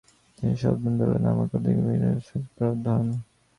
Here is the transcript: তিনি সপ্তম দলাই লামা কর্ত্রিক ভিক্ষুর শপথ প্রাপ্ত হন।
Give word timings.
তিনি 0.37 0.53
সপ্তম 0.61 0.93
দলাই 0.99 1.19
লামা 1.25 1.45
কর্ত্রিক 1.51 1.77
ভিক্ষুর 1.85 2.17
শপথ 2.27 2.43
প্রাপ্ত 2.55 2.85
হন। 2.93 3.07